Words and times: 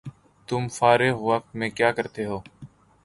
تم 0.47 0.63
فارغ 0.77 1.15
وقت 1.29 1.49
میں 1.55 1.69
کیاکرتےہو؟ 1.69 2.37